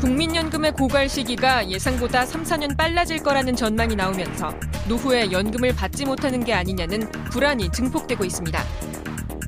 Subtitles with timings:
[0.00, 4.52] 국민연금의 고갈 시기가 예상보다 3, 4년 빨라질 거라는 전망이 나오면서
[4.88, 8.62] 노후에 연금을 받지 못하는 게 아니냐는 불안이 증폭되고 있습니다.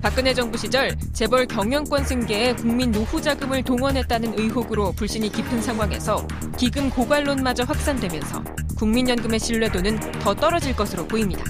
[0.00, 6.26] 박근혜 정부 시절 재벌 경영권 승계에 국민 노후 자금을 동원했다는 의혹으로 불신이 깊은 상황에서
[6.56, 8.42] 기금 고갈론마저 확산되면서
[8.78, 11.44] 국민연금의 신뢰도는 더 떨어질 것으로 보입니다.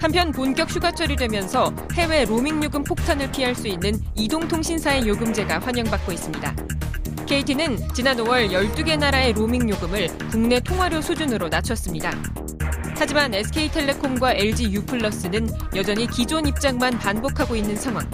[0.00, 6.73] 한편 본격 휴가철이 되면서 해외 로밍 요금 폭탄을 피할 수 있는 이동통신사의 요금제가 환영받고 있습니다.
[7.34, 12.12] KT는 지난 5월 12개 나라의 로밍 요금을 국내 통화료 수준으로 낮췄습니다.
[12.96, 18.08] 하지만 SK텔레콤과 LG U+는 여전히 기존 입장만 반복하고 있는 상황.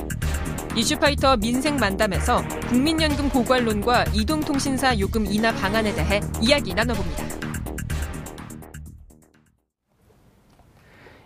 [0.75, 7.23] 이슈파이터 민생 만담에서 국민연금 고갈론과 이동통신사 요금 인하 방안에 대해 이야기 나눠봅니다.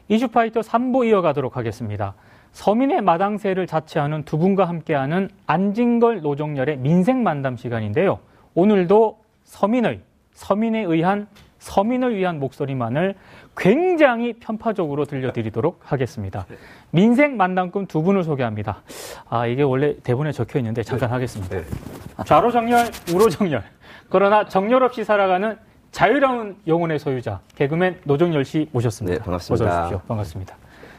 [0.09, 2.17] 이슈파이터 3부 이어가도록 하겠습니다.
[2.55, 8.21] 서민의 마당새를 자처하는 두 분과 함께하는 안진걸 노정열의 민생 만담 시간인데요.
[8.55, 10.01] 오늘도 서민의,
[10.33, 11.27] 서민에 의한,
[11.59, 13.17] 서민을 위한 목소리만을
[13.57, 16.47] 굉장히 편파적으로 들려드리도록 하겠습니다.
[16.91, 18.83] 민생 만담꾼 두 분을 소개합니다.
[19.29, 21.13] 아, 이게 원래 대본에 적혀 있는데 잠깐 네.
[21.13, 21.57] 하겠습니다.
[22.25, 23.65] 좌로 정렬, 우로 정렬.
[24.09, 25.59] 그러나 정렬 없이 살아가는
[25.91, 29.19] 자유로운 영혼의 소유자, 개그맨 노정열 씨 모셨습니다.
[29.19, 29.65] 네, 반갑습니다.
[29.65, 30.01] 어서 오십시오.
[30.07, 30.57] 반갑습니다.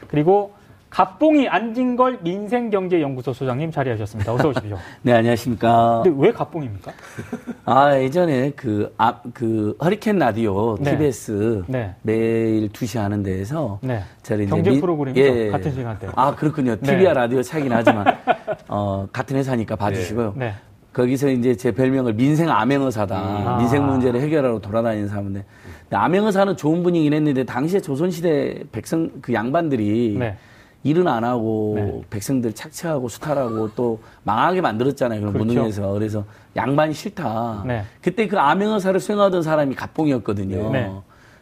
[0.08, 0.52] 그리고
[0.96, 4.32] 갑봉이 안진걸 민생경제연구소 소장님 자리하셨습니다.
[4.32, 4.78] 어서 오십시오.
[5.02, 6.00] 네, 안녕하십니까.
[6.02, 6.90] 근데 왜 갑봉입니까?
[7.66, 10.92] 아, 예전에 그, 앞, 그, 허리케인 라디오, 네.
[10.92, 11.94] TBS 네.
[12.00, 14.00] 매일 2시 하는 데에서 네.
[14.22, 15.50] 저를 이제 경제 민- 프로그램이죠.
[15.52, 16.08] 같은 시간대.
[16.16, 16.76] 아, 그렇군요.
[16.76, 16.96] 네.
[16.96, 18.06] TV와 라디오 차이긴 하지만,
[18.68, 20.32] 어, 같은 회사니까 봐주시고요.
[20.34, 20.54] 네.
[20.94, 23.14] 거기서 이제 제 별명을 민생 암행어사다.
[23.18, 23.56] 아.
[23.58, 25.44] 민생 문제를 해결하러 돌아다니는 사람인데,
[25.90, 30.38] 암행어사는 좋은 분이긴 했는데, 당시에 조선시대 백성, 그 양반들이 네.
[30.86, 32.00] 일은 안 하고 네.
[32.10, 35.18] 백성들 착취하고 수탈하고 또 망하게 만들었잖아요.
[35.20, 35.46] 그런 그렇죠.
[35.52, 35.88] 무능에서.
[35.92, 37.64] 그래서 양반이 싫다.
[37.66, 37.82] 네.
[38.00, 40.70] 그때 그 암행어사를 수행하던 사람이 갑봉이었거든요.
[40.70, 40.92] 네.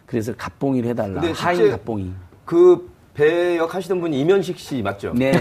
[0.07, 1.21] 그래서 갑봉이를 해달라.
[1.35, 2.11] 하인 갑봉이.
[2.47, 5.13] 그 배역 하시던 분이 이면식 씨 맞죠?
[5.15, 5.33] 네.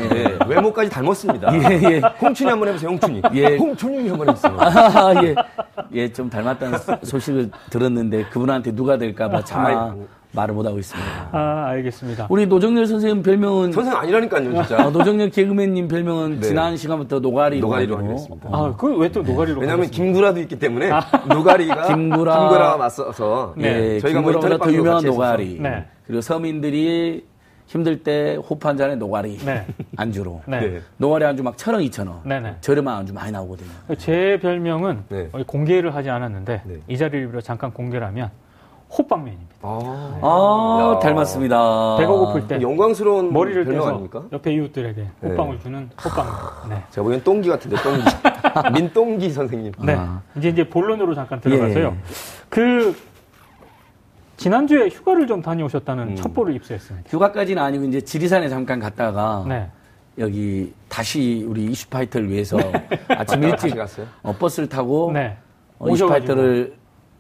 [0.47, 1.51] 외모까지 닮았습니다.
[1.57, 2.01] 예, 예.
[2.21, 3.21] 홍춘이 한번 해보세요, 홍춘이.
[3.33, 3.55] 예.
[3.57, 4.57] 홍춘이 한번 해보세요.
[4.59, 5.35] 아, 예.
[5.93, 10.07] 예, 좀 닮았다는 소- 소식을 들었는데 그분한테 누가 될까봐 차마 아이고.
[10.33, 11.29] 말을 못하고 있습니다.
[11.31, 12.27] 아, 알겠습니다.
[12.29, 14.87] 우리 노정렬 선생님 별명은 선생 아니라니까요, 진짜.
[14.87, 16.47] 어, 노정렬 개그맨님 별명은 네.
[16.47, 17.97] 지난 시간부터 노가리로 노가리로.
[17.97, 18.49] 하겠습니다.
[18.51, 19.91] 아, 그왜또 노가리로 왜냐하면 가겠습니까?
[19.91, 20.89] 김구라도 있기 때문에
[21.29, 22.39] 노가리가 김구라.
[22.39, 23.95] 김구라와 맞서서 네.
[23.95, 25.59] 예, 저희가 뭐 김구라보다 더 유명한 노가리.
[25.61, 25.85] 네.
[26.07, 27.25] 그리고 서민들이
[27.67, 29.65] 힘들 때 호프 한 잔에 노가리 네.
[29.97, 30.41] 안주로.
[30.47, 30.59] 네.
[30.59, 30.81] 네.
[30.97, 32.19] 노가리 안주 막 천 원, 이천 원.
[32.23, 32.55] 네네.
[32.61, 33.69] 저렴한 안주 많이 나오거든요.
[33.99, 35.29] 제 별명은 네.
[35.45, 36.75] 공개를 하지 않았는데 네.
[36.87, 38.31] 이 자리를 빌어 잠깐 공개를 하면
[38.97, 39.55] 호빵맨입니다.
[39.61, 40.99] 아, 아, 야.
[40.99, 41.97] 닮았습니다.
[41.97, 44.23] 배가 고플 때 영광스러운 머리를 떼서 아닙니까?
[44.31, 46.33] 옆에 이웃들에게 호빵을 주는 호빵맨.
[46.69, 46.83] 네.
[46.91, 48.03] 제가 보기엔 똥기 같은데, 똥기.
[48.73, 49.71] 민똥기 선생님.
[49.83, 49.95] 네.
[49.97, 50.21] 아.
[50.37, 51.87] 이제 이제 본론으로 잠깐 들어가서요.
[51.87, 51.93] 예.
[52.49, 52.95] 그
[54.37, 56.15] 지난주에 휴가를 좀 다녀오셨다는 음.
[56.15, 57.09] 첩보를 입수했습니다.
[57.09, 59.69] 휴가까지는 아니고 이제 지리산에 잠깐 갔다가 네.
[60.19, 62.57] 여기 다시 우리 이슈파이터를 위해서
[63.07, 64.05] 아침 다시 일찍 갔어요?
[64.21, 65.37] 어, 버스를 타고 네.
[65.79, 66.75] 어, 이슈파이터를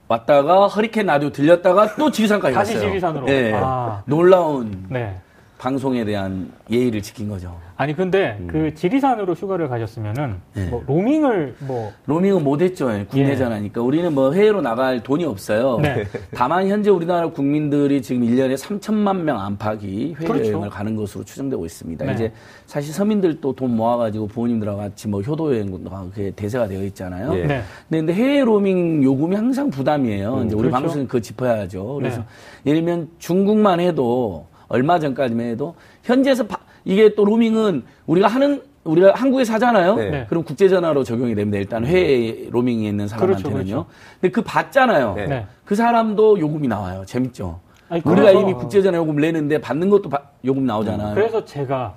[0.07, 2.89] 왔다가 허리케인 라디오 들렸다가 또 지리산까지 다시 갔어요.
[2.89, 3.27] 지리산으로?
[3.29, 3.53] 예.
[3.55, 4.03] 아.
[4.05, 5.19] 놀라운 네.
[5.63, 7.57] 방송에 대한 예의를 지킨 거죠.
[7.77, 10.67] 아니 근데 그 지리산으로 휴가를 가셨으면은 네.
[10.67, 12.89] 뭐 로밍을 뭐 로밍은 못했죠.
[13.09, 13.35] 국내 예.
[13.37, 13.81] 전화니까.
[13.81, 15.79] 우리는 뭐 해외로 나갈 돈이 없어요.
[15.81, 16.03] 네.
[16.35, 20.69] 다만 현재 우리나라 국민들이 지금 1년에 3천만 명 안팎이 해외여행을 그렇죠.
[20.69, 22.05] 가는 것으로 추정되고 있습니다.
[22.07, 22.13] 네.
[22.13, 22.33] 이제
[22.65, 27.33] 사실 서민들도 돈 모아가지고 부모님들하고 같이 뭐 효도 여행도 하고 그게 대세가 되어 있잖아요.
[27.37, 27.45] 예.
[27.45, 27.61] 네.
[27.89, 30.43] 근데 해외 로밍 요금이 항상 부담이에요.
[30.45, 30.71] 이제 우리 그렇죠.
[30.71, 31.95] 방송은 그거 짚어야죠.
[31.95, 32.25] 그래서 네.
[32.71, 39.13] 예를 들면 중국만 해도 얼마 전까지만 해도 현지에서 바- 이게 또 로밍은 우리가 하는 우리가
[39.15, 39.95] 한국에서 하잖아요.
[39.95, 40.09] 네.
[40.09, 40.25] 네.
[40.27, 41.57] 그럼 국제 전화로 적용이 됩니다.
[41.57, 43.53] 일단 해외 로밍에 있는 사람한테는요.
[43.53, 43.85] 그렇죠, 그렇죠.
[44.19, 45.13] 근데 그 받잖아요.
[45.15, 45.27] 네.
[45.27, 45.45] 네.
[45.63, 47.03] 그 사람도 요금이 나와요.
[47.05, 47.59] 재밌죠.
[47.87, 51.15] 아니, 우리가 그래서- 이미 국제 전화 요금 내는데 받는 것도 바- 요금 나오잖아요.
[51.15, 51.95] 그래서 제가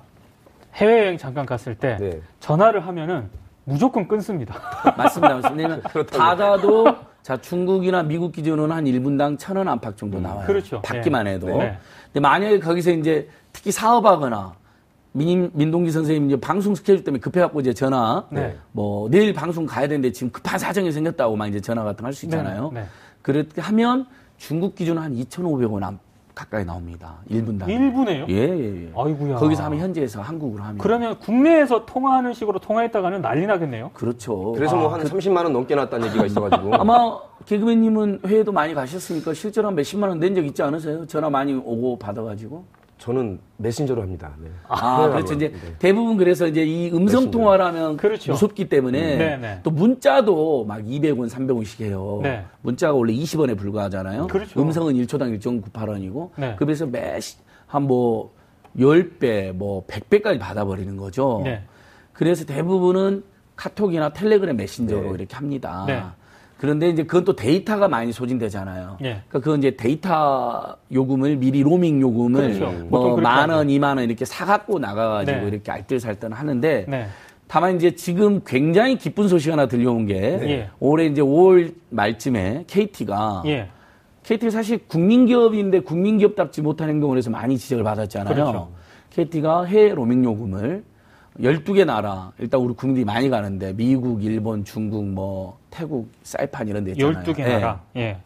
[0.75, 2.21] 해외 여행 잠깐 갔을 때 네.
[2.39, 3.29] 전화를 하면은
[3.65, 4.55] 무조건 끊습니다.
[4.95, 5.35] 맞습니다.
[5.35, 5.79] 맞습니다.
[5.89, 6.17] 그렇다고.
[6.17, 6.85] 받아도
[7.21, 10.45] 자 중국이나 미국 기준으로는 한 1분당 천원 안팎 정도 나와요.
[10.47, 10.81] 그렇죠.
[10.81, 11.33] 받기만 네.
[11.33, 11.47] 해도.
[11.57, 11.77] 네.
[12.13, 14.53] 근데 만약에 거기서 이제 특히 사업하거나
[15.13, 18.55] 민, 민동기 선생님 이제 방송 스케줄 때문에 급해갖고 이제 전화 네.
[18.71, 22.13] 뭐 내일 방송 가야 되는데 지금 급한 사정이 생겼다고 막 이제 전화 같은 거 할
[22.13, 22.71] 수 있잖아요.
[22.73, 22.85] 네, 네.
[23.21, 24.05] 그렇게 하면
[24.37, 25.99] 중국 기준 한 2,500원 안-
[26.35, 27.15] 가까이 나옵니다.
[27.31, 27.63] 1분당.
[27.65, 28.29] 1분에요?
[28.29, 28.91] 예, 예, 예.
[28.95, 29.37] 아이고야.
[29.37, 30.77] 거기서 하면 현지에서 한국으로 하면.
[30.77, 33.89] 그러면 국내에서 통화하는 식으로 통화했다가는 난리 나겠네요.
[33.95, 34.51] 그렇죠.
[34.51, 36.75] 그래서 뭐한 30만 원 넘게 났다는 얘기가 있어가지고.
[36.75, 37.17] 아마
[37.47, 41.07] 개그맨님은 회의도 많이 가셨으니까 실제로 한 몇십만 원 낸 적 있지 않으세요?
[41.07, 42.65] 전화 많이 오고 받아가지고.
[42.97, 44.33] 저는 메신저로 합니다.
[44.41, 44.49] 네.
[44.67, 45.07] 아.
[45.09, 45.33] 그렇죠.
[45.35, 45.75] 이제 네.
[45.79, 47.29] 대부분 그래서 이제 이 음성.
[47.31, 48.31] 통화라면 그렇죠.
[48.33, 49.59] 무섭기 때문에 네, 네.
[49.63, 52.19] 또 문자도 막 200원, 300원씩 해요.
[52.23, 52.43] 네.
[52.61, 54.27] 문자가 원래 20원에 불과하잖아요.
[54.27, 54.59] 그렇죠.
[54.59, 56.55] 음성은 1초당 1.98원이고 네.
[56.57, 58.31] 그래서 매한뭐
[58.77, 61.41] 10배, 뭐 100배까지 받아버리는 거죠.
[61.45, 61.63] 네.
[62.13, 63.23] 그래서 대부분은
[63.55, 65.09] 카톡이나 텔레그램 메신저로 네.
[65.19, 65.85] 이렇게 합니다.
[66.57, 66.61] 네.
[66.61, 68.97] 그런데 이제 그건 또 데이터가 많이 소진되잖아요.
[69.01, 69.05] 예.
[69.27, 72.65] 그러니까 그건 이제 데이터 요금을 미리 로밍 요금을 그렇죠.
[72.65, 73.57] 보통 뭐 그렇게 만 하죠.
[73.57, 75.47] 원, 이만 원 이렇게 사갖고 나가가지고 네.
[75.47, 77.07] 이렇게 알뜰살뜰 하는데 네.
[77.47, 80.69] 다만 이제 지금 굉장히 기쁜 소식 하나 들려온 게 예.
[80.79, 83.69] 올해 이제 5월 말쯤에 KT가 예.
[84.23, 88.33] KT가 사실 국민기업인데 국민기업답지 못한 행동을 해서 많이 지적을 받았잖아요.
[88.33, 88.69] 그렇죠.
[89.11, 90.83] KT가 해외 로밍 요금을
[91.39, 96.91] 12개 나라, 일단 우리 국민들이 많이 가는데 미국, 일본, 중국, 뭐 태국, 사이판 이런 데
[96.91, 97.23] 있잖아요.
[97.23, 97.43] 12개 예.
[97.43, 97.81] 나라.
[97.95, 98.17] 예.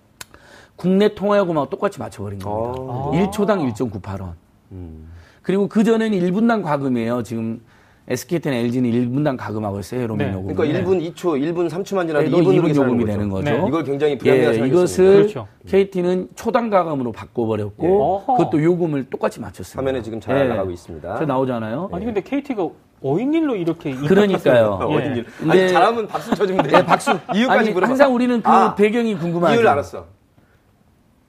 [0.75, 2.81] 국내 통화요금하고 똑같이 맞춰버린 겁니다.
[2.81, 3.11] 아.
[3.13, 4.33] 1초당 1.98원.
[4.71, 5.09] 음.
[5.41, 7.23] 그리고 그전에는 1분당 과금이에요.
[7.23, 7.61] 지금
[8.07, 10.07] SKT나 LG는 1분당 과금하고 있어요.
[10.07, 10.33] 로밍 네.
[10.33, 10.55] 요금.
[10.55, 13.51] 그러니까 1분 2초, 1분 3초만 지나도 네, 2분 이분 요금이 되는 거죠.
[13.51, 13.63] 네.
[13.67, 14.65] 이걸 굉장히 예, 생각했습니다.
[14.65, 15.47] 이것을 그렇죠.
[15.67, 18.33] KT는 초당 과금으로 바꿔버렸고 예.
[18.33, 19.79] 그것도 요금을 똑같이 맞췄습니다.
[19.79, 20.47] 화면에 지금 잘 예.
[20.47, 21.17] 나가고 있습니다.
[21.19, 21.89] 저 나오잖아요.
[21.91, 22.67] 아니 근데 KT가
[23.03, 24.79] 어인일로 이렇게 그러니까요.
[24.81, 24.95] 어, 예.
[24.97, 25.25] 어딘 일?
[25.39, 26.77] 근데- 아니, 잘하면 박수 쳐주면 돼요.
[26.79, 27.11] 예, 박수.
[27.33, 27.89] 이유까지 아니, 물어봐.
[27.89, 29.53] 항상 우리는 그 아, 배경이 궁금하죠.
[29.55, 30.05] 이유를 알았어.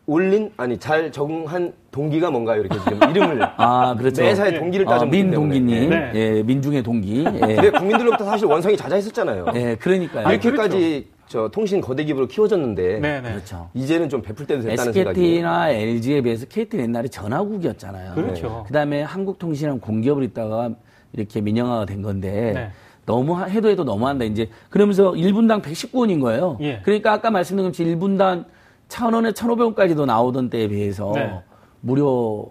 [0.05, 2.61] 올린 아니 잘 적응한 동기가 뭔가요?
[2.61, 4.21] 이렇게 지금 이름을 아, 그렇죠.
[4.23, 6.11] 매사에 동기를 아, 따져 민 동기님, 네.
[6.15, 7.21] 예, 민중의 동기.
[7.25, 9.47] 예, 근데 국민들로부터 사실 원성이 자자했었잖아요.
[9.55, 10.29] 예, 그러니까요.
[10.29, 13.31] 이렇게까지 저 통신 거대 기부로 키워졌는데 네네.
[13.31, 13.71] 그렇죠.
[13.75, 15.21] 이제는 좀 베풀 때도 됐다는 생각이.
[15.21, 18.15] SKT나 LG에 비해서 KT는 옛날에 전화국이었잖아요.
[18.15, 18.65] 그렇죠.
[18.67, 20.71] 그다음에 한국통신이랑 공기업을 있다가
[21.13, 22.71] 이렇게 민영화가 된 건데 네.
[23.07, 24.25] 너무 하- 해도 해도 너무한다.
[24.25, 26.57] 이제 그러면서 1분당 119원인 거예요.
[26.61, 26.81] 예.
[26.85, 28.45] 그러니까 아까 말씀드린 것처럼 1분당
[28.89, 31.33] 1,000원에 1,500원까지도 나오던 때에 비해서 네.
[31.81, 32.47] 무려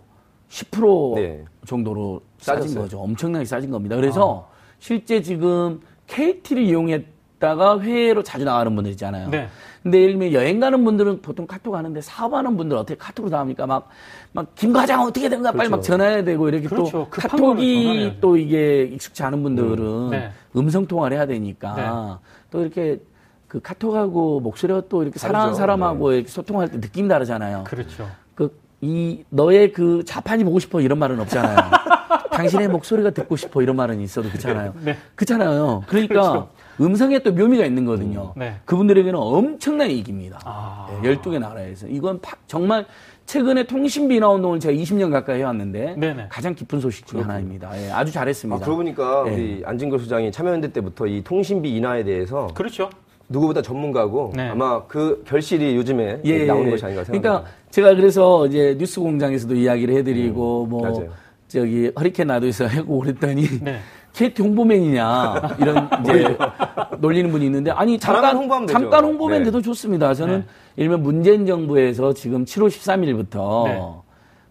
[0.50, 1.44] 10% 네.
[1.66, 2.84] 정도로 싸진 싸졌어요.
[2.84, 3.00] 거죠.
[3.00, 3.96] 엄청나게 싸진 겁니다.
[3.96, 4.50] 그래서
[4.80, 9.30] 실제 지금 KT를 이용했다가 해외로 자주 나가는 분들 있잖아요.
[9.83, 9.92] 네.
[9.92, 13.66] 근데 예를 들면 여행 가는 분들은 보통 카톡 하는데 사업하는 분들은 어떻게 카톡으로 나옵니까?
[13.66, 13.89] 막,
[14.31, 15.51] 막, 김 과장 어떻게 된 거야?
[15.51, 16.92] 빨리 막 전화해야 되고 이렇게 그렇죠.
[16.92, 18.18] 또 카톡이.
[18.22, 20.31] 또 이게 익숙치 않은 분들은 네.
[20.56, 22.19] 음성 통화를 해야 되니까
[22.51, 23.00] 또 이렇게
[23.48, 25.56] 그 카톡하고 목소리가 또 이렇게 사랑하는.
[25.56, 27.66] 사람하고 이렇게 소통할 때 느낌이 다르잖아요.
[27.66, 28.07] 그렇죠.
[28.36, 31.57] 그, 이, 너의 그 자판이 보고 싶어 이런 말은 없잖아요.
[32.31, 34.74] 당신의 목소리가 듣고 싶어 이런 말은 있어도 그렇잖아요.
[34.83, 34.98] 네.
[35.16, 35.83] 그렇잖아요.
[35.88, 36.48] 그러니까
[36.79, 38.33] 음성에 또 묘미가 있는 거거든요.
[38.35, 38.56] 네.
[38.65, 40.39] 그분들에게는 엄청난 이익입니다.
[40.45, 40.88] 아.
[41.01, 41.88] 네, 12개 나라에서.
[41.88, 42.85] 이건 파- 정말
[43.25, 46.27] 최근에 통신비 인하 운동을 제가 20년 가까이 해왔는데 네네.
[46.29, 47.69] 가장 깊은 소식 중에 하나입니다.
[47.81, 48.59] 예, 아주 아, 잘했습니다.
[48.63, 49.31] 그러고 보니까 예.
[49.31, 52.89] 우리 안진걸 소장이 참여연대 때부터 이 통신비 인하에 대해서 그렇죠.
[53.29, 54.50] 누구보다 전문가고 네.
[54.50, 56.71] 아마 그 결실이 요즘에 예, 나오는 예.
[56.71, 57.21] 것이 아닌가 생각합니다.
[57.29, 61.09] 그러니까 제가 그래서 이제 뉴스 공장에서도 이야기를 해드리고 뭐 맞아요.
[61.47, 63.79] 저기 허리케인 나도에서 하고 그랬더니 네.
[64.13, 66.38] KT 홍보맨이냐 이런 이제
[67.00, 68.80] 놀리는 분이 있는데 아니 잠깐 홍보하면 되죠.
[68.80, 69.46] 잠깐 홍보맨 네.
[69.46, 70.13] 돼도 좋습니다.
[70.13, 70.46] 저는 네.
[70.84, 73.81] 일면 문재인 정부에서 지금 7월 13일부터 네.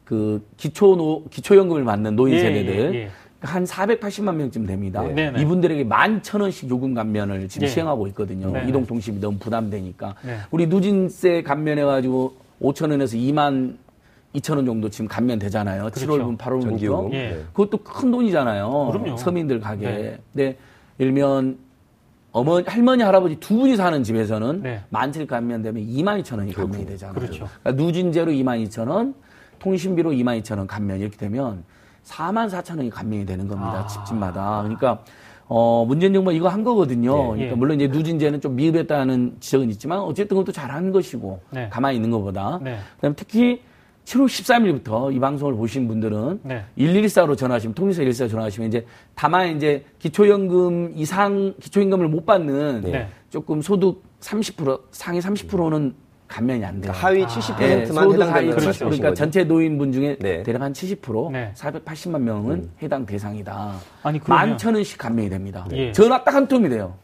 [0.04, 3.10] 그 기초 노 기초연금을 받는 노인 예, 세대들 예, 예.
[3.42, 5.02] 한 480만 명쯤 됩니다.
[5.02, 5.12] 네.
[5.12, 5.40] 네, 네.
[5.42, 7.70] 이분들에게 만 천 원씩 요금 감면을 지금 예.
[7.70, 8.50] 시행하고 있거든요.
[8.50, 8.68] 네, 네.
[8.68, 10.14] 이동 통신비 너무 부담되니까.
[10.22, 10.36] 네.
[10.50, 13.76] 우리 누진세 감면해 가지고 5천 원에서 2만
[14.34, 15.90] 2천 원 정도 지금 감면 되잖아요.
[15.92, 16.06] 그렇죠.
[16.06, 16.62] 7월분, 8월분부터.
[16.62, 17.12] 전기요금.
[17.14, 17.18] 예.
[17.30, 17.44] 네.
[17.52, 18.90] 그것도 큰 돈이잖아요.
[18.92, 19.16] 그럼요.
[19.16, 19.86] 서민들 가계.
[19.86, 20.18] 네.
[20.32, 20.56] 근데
[20.98, 21.58] 일면
[22.32, 24.82] 어머니, 할머니, 할아버지 두 분이 사는 집에서는 네.
[24.90, 27.14] 만칠 감면 되면 2만 2천 원이 감면이 되잖아요.
[27.14, 27.48] 그렇죠.
[27.62, 29.14] 그러니까 누진제로 2만 2천 원,
[29.58, 31.64] 통신비로 2만 2천 원 감면 이렇게 되면
[32.04, 33.84] 4만 4천 원이 감면이 되는 겁니다.
[33.84, 33.86] 아.
[33.88, 34.62] 집집마다.
[34.62, 35.02] 그러니까
[35.48, 37.10] 어, 문재인 정부가 이거 한 거거든요.
[37.12, 37.54] 예, 그러니까 예.
[37.56, 41.68] 물론 이제 누진제는 좀 미흡했다는 지적은 있지만 어쨌든 그것도 잘한 것이고 네.
[41.68, 42.60] 가만히 있는 것보다.
[42.62, 42.78] 네.
[42.94, 43.60] 그다음에 특히
[44.10, 46.64] 7월 13일부터 이 방송을 보신 분들은 네.
[46.76, 53.08] 114로 전화하시면 통신사 114 전화하시면 이제 다만 이제 기초연금 이상 기초연금을 못 받는 네.
[53.30, 55.94] 조금 소득 30% 상위 30%는
[56.26, 56.92] 감면이 안 돼요.
[56.92, 59.14] 그러니까 하위 70%만 예, 소득 하위 해당되는 70% 말씀이신 그러니까 거죠?
[59.14, 60.42] 전체 노인분 중에 네.
[60.42, 61.52] 대략 한 70% 네.
[61.56, 63.74] 480만 명은 해당 대상이다.
[64.02, 65.66] 아니, 그러면- 만천 원씩 감면이 됩니다.
[65.72, 65.92] 예.
[65.92, 66.94] 전화 딱 한 통이 돼요.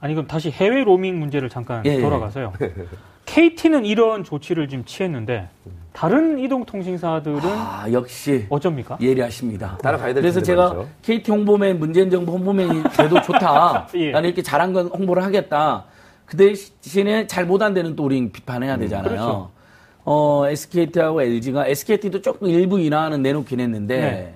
[0.00, 2.00] 아니 그럼 다시 해외 로밍 문제를 잠깐 예, 예.
[2.00, 2.52] 돌아가서요.
[3.38, 5.48] KT는 이런 조치를 지금 취했는데
[5.92, 8.98] 다른 이동통신사들은 아 역시 어쩝니까?
[9.00, 9.78] 예리하십니다.
[9.78, 10.88] 따라가야 될 그래서 제가 말이죠.
[11.02, 13.86] KT 홍보맨, 문재인 정부 홍보맨이 돼도 좋다.
[13.94, 14.10] 예.
[14.10, 15.84] 나는 이렇게 잘한 건 홍보를 하겠다.
[16.26, 19.08] 그 대신에 잘못한 데는 또 우린 비판해야 되잖아요.
[19.08, 19.50] 그렇죠.
[20.04, 24.34] 어, SKT하고 LG가 SKT도 조금 일부 인하는 내놓긴 했는데 네.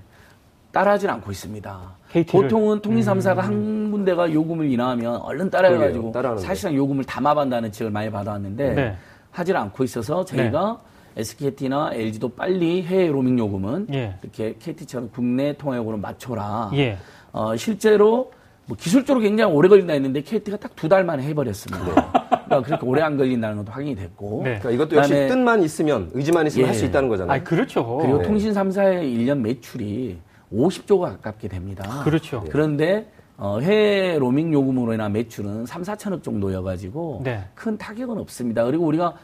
[0.70, 1.90] 따라하질 않고 있습니다.
[2.12, 2.42] KT 를?
[2.42, 6.12] 보통은 통일삼사가 한 군데가 요금을 인하하면 얼른 따라해가지고.
[6.38, 8.96] 사실상 요금을 담아간다는 지적을 많이 받아왔는데 네.
[9.30, 10.80] 하질 않고 있어서 저희가
[11.16, 14.14] SKT나 LG도 빨리 해외 로밍 요금은 예.
[14.22, 16.70] 이렇게 KT처럼 국내 통화 요금을 맞춰라.
[16.74, 16.98] 예.
[17.32, 18.32] 어, 실제로
[18.66, 21.84] 뭐 기술적으로 굉장히 오래 걸린다 했는데 KT가 딱 두 달 만에 해버렸습니다.
[22.46, 24.42] 그러니까 그렇게 오래 안 걸린다는 것도 확인이 됐고.
[24.44, 24.58] 네.
[24.58, 26.66] 그러니까 이것도 역시 그다음에 뜻만 있으면 의지만 있으면 예.
[26.68, 27.40] 할수 있다는 거잖아요.
[27.40, 27.98] 아, 그렇죠.
[27.98, 28.24] 그리고 네.
[28.24, 30.18] 통신 3사의 1년 매출이
[30.52, 32.02] 50조가 가깝게 됩니다.
[32.04, 32.44] 그렇죠.
[32.50, 33.06] 그런데
[33.44, 37.42] 어, 해외 로밍 요금으로 인한 매출은 3, 4천억 정도여가지고 네.
[37.56, 38.64] 큰 타격은 없습니다.
[38.64, 39.14] 그리고 우리가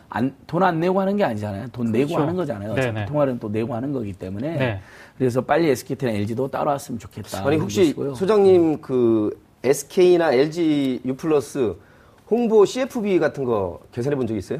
[0.48, 1.68] 돈 안 내고 하는 게 아니잖아요.
[1.68, 2.22] 돈 내고 그렇죠.
[2.22, 2.74] 하는 거잖아요.
[2.74, 3.06] 네, 어차피 네.
[3.06, 4.80] 통화료는 또 내고 하는 거기 때문에 네.
[5.16, 7.46] 그래서 빨리 SKT나 LG도 따라왔으면 좋겠다.
[7.46, 8.14] 아니 혹시 것이고요.
[8.16, 11.76] 소장님 그 SK나 LG U 플러스
[12.28, 14.58] 홍보 CFB 같은 거 계산해 본 적 있어요?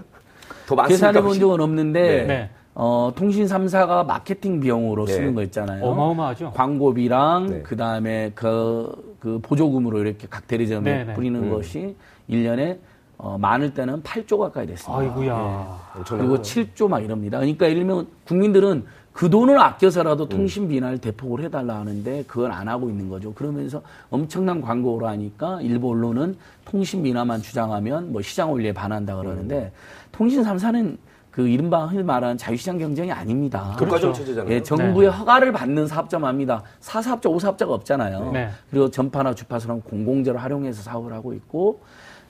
[0.69, 1.09] 더 많습니까?
[1.09, 1.37] 계산해 본?
[1.37, 2.51] 적은 없는데 네.
[2.81, 5.15] 어, 통신 3사가 마케팅 비용으로 네.
[5.15, 5.85] 쓰는 거 있잖아요.
[5.85, 6.53] 어마어마하죠.
[6.53, 7.63] 광고비랑 네.
[7.63, 11.15] 그다음에 그, 그 보조금으로 이렇게 각 대리점에 네, 네.
[11.15, 11.51] 뿌리는 음.
[11.51, 11.97] 것이
[12.31, 12.79] 1년에
[13.17, 14.97] 어, 많을 때는 8조 가까이 됐습니다.
[14.97, 15.81] 아이고야.
[15.97, 16.29] 엄청나요.
[16.29, 17.39] 그리고 7조 막 이럽니다.
[17.39, 22.89] 그러니까 예를 들면 국민들은 그 돈을 아껴서라도 통신 비난을 대폭을 해달라 하는데 그걸 안 하고
[22.89, 23.35] 있는 거죠.
[23.35, 29.73] 그러면서 엄청난 광고를 하니까 일부 언론은 통신 비난만 주장하면 뭐 시장 원리에 반한다 그러는데
[30.13, 30.97] 통신 3사는
[31.39, 33.77] 그 이른바 흔히 말하는 자유시장 경쟁이 아닙니다.
[33.79, 34.13] 국가적 그렇죠.
[34.13, 34.53] 체제잖아요.
[34.53, 36.65] 예, 정부의 허가를 받는 사업자만 합니다.
[36.81, 38.33] 사사업자, 오사업자가 없잖아요.
[38.33, 38.49] 네.
[38.69, 41.79] 그리고 전파나 주파수는 공공재를 활용해서 사업을 하고 있고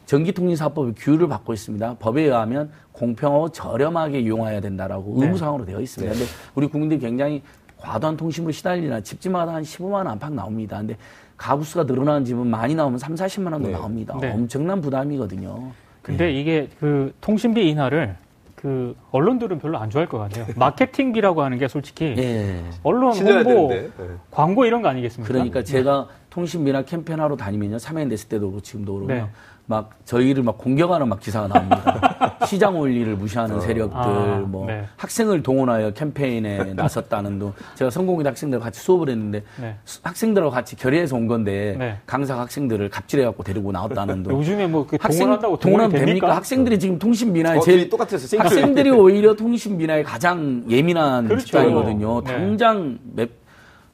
[0.05, 1.97] 전기통신사업법의 규율을 받고 있습니다.
[1.99, 5.25] 법에 의하면 공평하고 저렴하게 이용해야 된다라고 네.
[5.25, 6.13] 의무사항으로 되어 있습니다.
[6.13, 7.43] 근데 우리 국민들이 굉장히
[7.79, 10.77] 과도한 통신으로 시달리나 집집마다 한 15만 원 안팎 나옵니다.
[10.77, 10.99] 근데
[11.39, 13.73] 가구수가 늘어나는 집은 많이 나오면 3, 40만 원도 네.
[13.73, 14.19] 나옵니다.
[14.21, 14.33] 네.
[14.33, 15.71] 엄청난 부담이거든요.
[16.03, 18.15] 근데 이게 그 통신비 인하를
[18.61, 20.47] 그 언론들은 별로 안 좋아할 것 같아요.
[20.57, 22.61] 마케팅비라고 하는 게 솔직히 예.
[22.83, 23.73] 언론 홍보.
[23.73, 23.89] 네.
[24.33, 25.33] 광고 이런 거 아니겠습니까?
[25.33, 27.79] 그러니까 제가 통신비나 캠페인 하러 다니면요.
[27.79, 29.17] 참여연 됐을 때도 그렇고 지금도 그러고요.
[29.17, 29.31] 네.
[29.71, 32.39] 막 저희를 막 공격하는 막 기사가 나옵니다.
[32.49, 34.85] 시장 원리를 무시하는 세력들, 아, 뭐 네.
[34.97, 37.53] 학생을 동원하여 캠페인에 나섰다는 둥.
[37.75, 39.77] 제가 성공회대 학생들 같이 수업을 했는데 네.
[39.85, 41.99] 수- 학생들하고 같이 결의해서 온 건데 네.
[42.07, 44.33] 강사 학생들을 갑질해갖고 데리고 나왔다는 둥.
[44.39, 46.27] 요즘에 뭐그 학생 동원한다고 동원하면 동원이 됩니까?
[46.29, 46.37] 됩니까?
[46.39, 48.41] 학생들이 지금 통신비 인하에 어, 제일 똑같았어요.
[48.41, 51.45] 학생들이 오히려 통신비 인하에 가장 예민한 그렇죠.
[51.45, 52.23] 집단이거든요.
[52.25, 52.33] 네.
[52.33, 53.38] 당장 맵-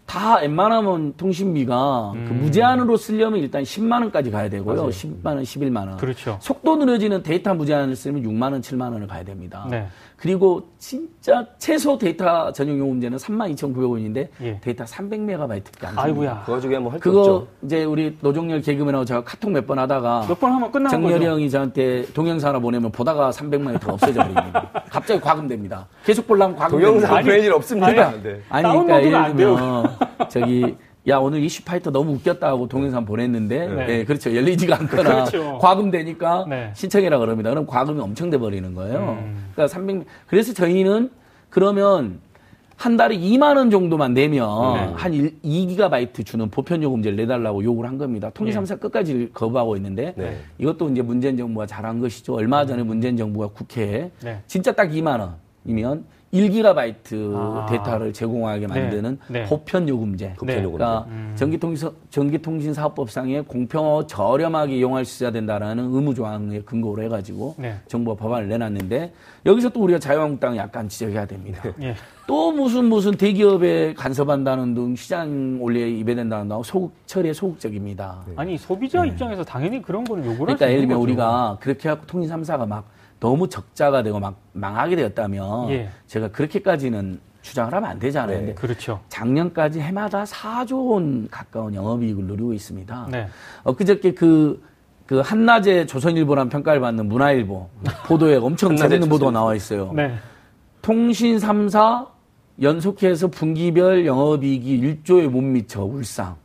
[0.07, 4.77] 다 웬만하면 통신비가 그 무제한으로 쓰려면 일단 10만 원까지 가야 되고요.
[4.77, 4.91] 맞아요.
[4.91, 5.97] 10만 원, 11만 원.
[5.97, 6.39] 그렇죠.
[6.41, 9.67] 속도 느려지는 데이터 무제한을 쓰면 6만 원, 7만 원을 가야 됩니다.
[9.71, 9.87] 네.
[10.17, 14.59] 그리고 진짜 최소 데이터 전용 요금제는 32,900원인데 예.
[14.61, 15.99] 데이터 300메가바이트밖에 안.
[15.99, 16.45] 아이고야.
[16.47, 17.47] 그 와중에 뭐할 게 그거 없죠.
[17.63, 21.31] 이제 우리 노정렬 개그맨하고 제가 카톡 몇 번 하다가 몇 번 하면 끝나는 정렬이 거죠.
[21.31, 24.71] 형이 저한테 동영상 하나 보내면 보다가 300메가가 없어져 버립니다.
[24.91, 25.87] 갑자기 과금됩니다.
[26.05, 26.79] 계속 보려면 과금.
[26.81, 27.87] 동영상 아니, 그럴 일 없습니다.
[28.09, 28.41] 아니, 네.
[28.49, 29.57] 아니 그러니까 예를 안 돼요.
[29.57, 33.87] 들면 저기 야 오늘 이슈 파이터 너무 웃겼다고 동영상 보냈는데 네.
[33.87, 35.59] 네, 그렇죠 열리지가 않거나 그렇죠.
[35.59, 36.71] 과금되니까 네.
[36.75, 37.51] 신청해라 그럽니다.
[37.51, 39.19] 그럼 과금이 엄청 돼 버리는 거예요.
[39.21, 39.51] 음.
[39.53, 41.11] 그러니까 300 그래서 저희는
[41.51, 42.21] 그러면
[42.77, 44.93] 한 달에 2만 원 정도만 내면 네.
[44.97, 48.29] 한 1, 2기가바이트 주는 보편 요금제를 내달라고 요구를 한 겁니다.
[48.29, 48.31] 예.
[48.33, 50.39] 통일삼사 끝까지 거부하고 있는데 네.
[50.59, 52.35] 이것도 이제 문재인 정부가 잘한 것이죠.
[52.35, 54.41] 얼마 전에 문재인 정부가 국회에 네.
[54.47, 55.21] 진짜 딱 2만
[55.65, 57.67] 원이면 1기가바이트 아.
[57.69, 59.41] 데이터를 제공하게 만드는 네.
[59.41, 59.49] 네.
[59.49, 60.35] 보편 요금제.
[60.35, 60.77] 보편 요금제.
[60.77, 67.55] 그러니까 전기통신 전기통신 사업법상에 공평하고 저렴하게 이용할 수 있어야 된다라는 의무 조항에 근거로 해 가지고
[67.59, 67.77] 네.
[67.87, 69.13] 정부가 법안을 내놨는데
[69.47, 71.63] 여기서 또 우리가 자유한국당 약간 지적해야 됩니다.
[71.81, 71.95] 예.
[72.27, 78.25] 또 무슨 무슨 대기업에 간섭한다는 등 시장 원리에 입에된다는 등 소극 처리에 소극적입니다.
[78.37, 80.57] 아니 소비자 입장에서 당연히 그런 거는 요구를 네.
[80.57, 80.99] 그러니까 예를 들면.
[80.99, 82.89] 우리가 그렇게 해갖고 통신 3사가 막
[83.25, 85.89] 너무 적자가 되고 막 망하게 되었다면 예.
[86.07, 88.41] 제가 그렇게까지는 주장을 하면 안 되잖아요.
[88.49, 88.55] 네.
[88.55, 89.01] 그렇죠.
[89.09, 93.09] 작년까지 해마다 4조 원 가까운 영업이익을 누리고 있습니다.
[93.11, 93.27] 네.
[93.63, 94.63] 엊그저께 그,
[95.07, 97.67] 그 한낮에 조선일보란 평가를 받는 문화일보
[98.07, 99.31] 보도에 엄청 재밌는 보도가.
[99.33, 99.91] 나와 있어요.
[99.95, 100.15] 네.
[100.83, 102.07] 통신 3사
[102.61, 106.37] 연속해서 분기별 영업이익이 1조에 못 미쳐 울상.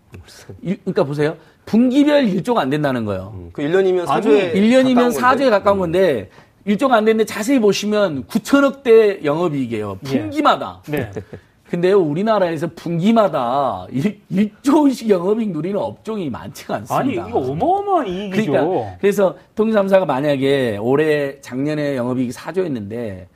[0.61, 1.35] 일- 그러니까 보세요.
[1.65, 3.31] 분기별 1조가 안 된다는 거예요.
[3.35, 6.48] 음, 그 1년이면 아니, 4조에 1년이면 4조에 가까운 건데 1조가
[6.93, 9.99] 안 됐는데 자세히 보시면 9천억대 영업이익이에요.
[10.05, 10.19] 예.
[10.19, 10.81] 분기마다.
[10.87, 11.09] 네.
[11.69, 17.27] 근데 우리나라에서 분기마다 1, 조원씩 영업이익 누리는 업종이 많지가 아니 않습니다.
[17.29, 18.51] 이거 어마어마한 이익이죠.
[18.51, 23.27] 그러니까 그래서 통신삼사가 만약에 올해 작년에 영업이익이 4조였는데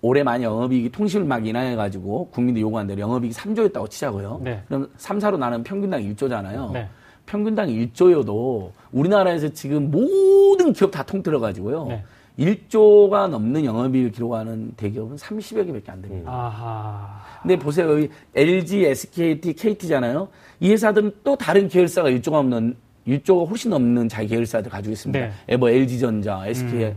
[0.00, 4.40] 올해 만약 영업이익이 통신을 막 인하해가지고 국민들이 요구한 대로 영업이익이 3조였다고 치자고요.
[4.42, 4.62] 네.
[4.66, 6.72] 그럼 3사로 나는 평균당 1조잖아요.
[6.72, 6.88] 네.
[7.26, 11.86] 평균당 1조여도 우리나라에서 지금 모든 기업 다 통틀어가지고요.
[11.88, 12.04] 네.
[12.38, 16.30] 1조가 넘는 영업이익을 기록하는 대기업은 30여 개밖에 안 됩니다.
[16.30, 17.20] 아하.
[17.42, 17.92] 근데 보세요.
[17.92, 20.28] 여기 LG, SKT, KT잖아요.
[20.60, 22.76] 이 회사들은 또 다른 계열사가 1조가 넘는,
[23.06, 25.18] 1조가 훨씬 넘는 자기 계열사들 가지고 있습니다.
[25.18, 25.26] 네.
[25.26, 25.32] 음.
[25.48, 26.94] 에버, LG전자, SK,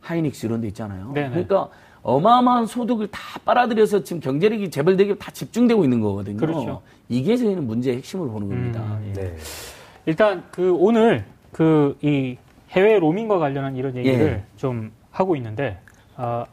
[0.00, 1.12] 하이닉스 이런 데 있잖아요.
[1.12, 1.30] 네네.
[1.30, 1.68] 그러니까
[2.02, 6.36] 어마어마한 소득을 다 빨아들여서 지금 경제력이 재벌되게 다 집중되고 있는 거거든요.
[6.38, 6.82] 그렇죠.
[7.08, 8.80] 이게 저희는 문제의 핵심으로 보는 겁니다.
[9.00, 9.20] 음, 예.
[9.20, 9.36] 네.
[10.06, 12.36] 일단 그 오늘 그 이
[12.72, 14.42] 해외 로밍과 관련한 이런 얘기를 예.
[14.56, 15.78] 좀 하고 있는데
[16.16, 16.44] 아,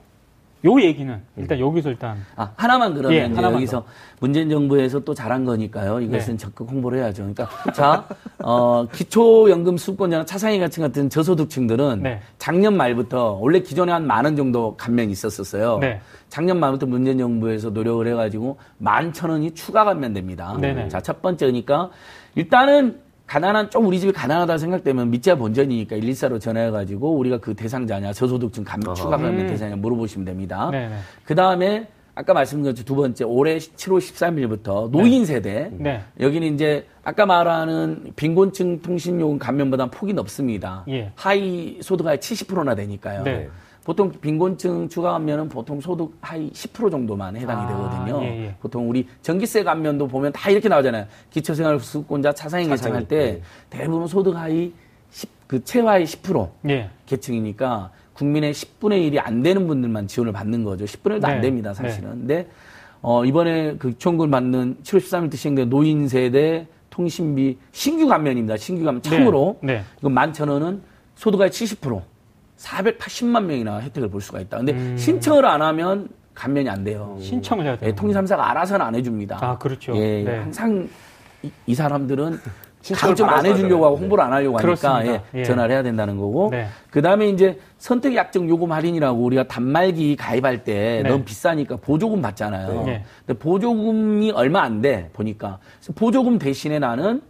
[0.65, 3.85] 요 얘기는 일단 여기서 일단 아, 하나만 그러면 예, 하나만 여기서
[4.19, 6.01] 문재인 정부에서 또 잘한 거니까요.
[6.01, 6.37] 이것은 네.
[6.37, 7.23] 적극 홍보를 해야죠.
[7.33, 8.05] 그러니까 자,
[8.39, 12.19] 어, 기초연금 수급권자나 차상위 같은 같은 저소득층들은 네.
[12.37, 15.77] 작년 말부터 원래 기존에 한 만 원 정도 감면이 있었었어요.
[15.79, 16.01] 네.
[16.27, 20.57] 작년 말부터 문재인 정부에서 노력을 해가지고 만 천 원이 추가 감면됩니다.
[20.59, 20.89] 네네.
[20.89, 21.89] 자, 첫 번째니까
[22.35, 22.99] 일단은
[23.29, 28.81] 가난한 좀 우리 집이 가난하다 생각되면 밑자 본전이니까 114로 전화해가지고 우리가 그 대상자냐 저소득층 감,
[28.95, 29.47] 추가 감면 음.
[29.47, 30.71] 대상자 물어보시면 됩니다.
[31.25, 36.01] 그 다음에 아까 말씀드린 것처럼 두 번째 올해 7월 13일부터 노인 세대 네.
[36.19, 40.83] 여기는 이제 아까 말하는 빈곤층 통신요금 감면보다 폭이 높습니다.
[40.89, 41.11] 예.
[41.15, 43.23] 하위 소득하위 70%나 되니까요.
[43.23, 43.47] 네.
[43.89, 48.23] 보통 빈곤층 추가 감면은 보통 소득 하위 10% 정도만 해당이 아, 되거든요.
[48.23, 48.55] 예, 예.
[48.61, 51.07] 보통 우리 전기세 감면도 보면 다 이렇게 나오잖아요.
[51.31, 53.41] 기초생활수급권자 차상위 차상위, 계층 할 때 예.
[53.71, 54.73] 대부분 소득 하위
[55.09, 56.91] 10, 그 최하위 10% 예.
[57.07, 60.85] 계층이니까 국민의 10분의 1이 안 되는 분들만 지원을 받는 거죠.
[60.85, 61.41] 10분의 1도 안 네.
[61.41, 62.11] 됩니다, 사실은.
[62.11, 62.47] 근데
[63.01, 68.55] 어, 이번에 그 지원금을 받는 7월 13일부터 시행된 노인 세대 통신비 신규 감면입니다.
[68.57, 69.77] 신규 감면 참으로 네.
[69.77, 69.81] 네.
[69.97, 70.81] 이거 11,000원은
[71.15, 72.03] 소득의 70%
[72.59, 74.57] 480만 명이나 혜택을 볼 수가 있다.
[74.57, 74.97] 근데 음.
[74.97, 77.17] 신청을 안 하면 감면이 안 돼요.
[77.21, 77.89] 신청을 해야 돼요.
[77.89, 79.37] 예, 통일삼사가 알아서는 안 해줍니다.
[79.41, 79.95] 아, 그렇죠.
[79.95, 80.37] 예, 네.
[80.37, 80.87] 항상
[81.41, 82.39] 이, 이 사람들은
[82.95, 83.97] 강점 안 해주려고 하고.
[83.97, 85.05] 홍보를 안 하려고 하니까.
[85.05, 85.43] 예, 예.
[85.43, 86.67] 전화를 해야 된다는 거고 네.
[86.89, 91.09] 그 다음에 이제 선택 약정 요금 할인이라고 우리가 단말기 가입할 때 네.
[91.09, 92.83] 너무 비싸니까 보조금 받잖아요.
[92.85, 93.03] 네.
[93.25, 95.59] 근데 보조금이 얼마 안 돼 보니까
[95.95, 97.21] 보조금 대신에 나는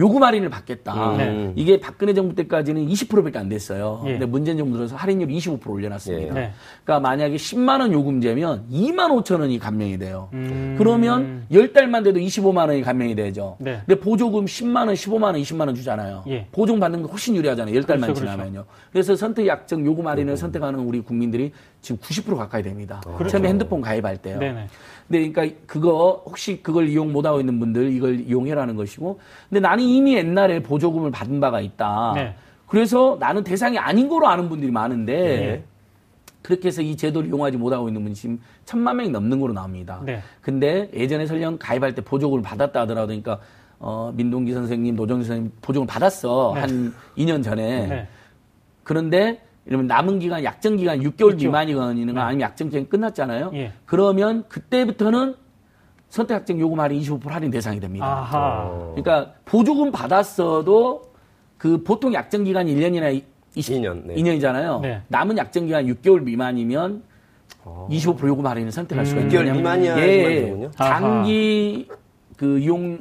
[0.00, 1.16] 요금 할인을 받겠다.
[1.18, 1.52] 네.
[1.56, 4.02] 이게 박근혜 정부 때까지는 20%밖에 안 됐어요.
[4.06, 4.12] 예.
[4.12, 6.34] 근데 문재인 정부 들어서 할인율 25% 올려놨습니다.
[6.34, 6.40] 예.
[6.40, 6.52] 네.
[6.82, 10.30] 그러니까 만약에 10만 원 요금제면 2만 5천 원이 감면이 돼요.
[10.32, 10.74] 음.
[10.78, 13.56] 그러면 10달만 돼도 25만 원이 감면이 되죠.
[13.60, 13.82] 네.
[13.86, 16.24] 근데 보조금 10만 원, 15만 원, 20만 원 주잖아요.
[16.28, 16.46] 예.
[16.50, 17.78] 보조금 받는 게 훨씬 유리하잖아요.
[17.80, 18.64] 10달만 그렇죠, 지나면요.
[18.90, 21.52] 그래서 선택 약정 요금 할인을 선택하는 우리 국민들이
[21.82, 23.02] 지금 90% 가까이 됩니다.
[23.28, 24.38] 처음에 핸드폰 가입할 때요.
[24.38, 24.54] 그렇죠.
[24.54, 24.66] 네네.
[25.08, 29.18] 근데 그러니까 그거 혹시 그걸 이용 못 하고 있는 분들 이걸 이용해라는 것이고.
[29.48, 32.12] 근데 나는 이미 옛날에 보조금을 받은 바가 있다.
[32.14, 32.34] 네.
[32.66, 35.64] 그래서 나는 대상이 아닌 거로 아는 분들이 많은데 네.
[36.42, 40.00] 그렇게 해서 이 제도를 이용하지 못하고 있는 분이 지금 천만 명이 넘는 거로 나옵니다.
[40.04, 40.22] 네.
[40.40, 43.38] 근데 예전에 설령 가입할 때 보조금을 받았다 하더라도 그러니까
[43.78, 46.52] 어, 민동기 선생님, 노정희 선생님 보조금을 받았어.
[46.54, 46.60] 네.
[46.60, 47.86] 한 2년 전에.
[47.86, 48.08] 네.
[48.84, 51.46] 그런데 이러면 남은 기간 약정 기간 6개월 그렇죠.
[51.46, 52.20] 미만이거나 네.
[52.20, 53.50] 아니면 약정 기간이 끝났잖아요.
[53.54, 53.72] 예.
[53.86, 55.34] 그러면 그때부터는
[56.10, 58.04] 선택 약정 요금 할인 25% 할인 대상이 됩니다.
[58.04, 58.68] 아하.
[58.94, 61.02] 그러니까 보조금 받았어도
[61.56, 63.22] 그 보통 약정 기간이 1년이나
[63.54, 64.14] 20, 2년, 네.
[64.16, 64.80] 2년이잖아요.
[64.80, 65.02] 네.
[65.08, 67.02] 남은 약정 기간 6개월 미만이면
[67.64, 69.30] 25% 요금 할인을 선택할 수가 음.
[69.30, 70.68] 있는 6개월 미만이야 예.
[70.76, 71.88] 장기
[72.36, 72.98] 그 이용